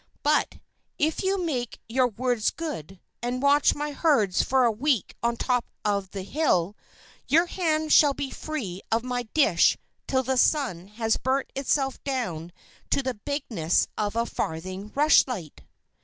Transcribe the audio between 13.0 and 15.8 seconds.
the bigness of a farthing rushlight!"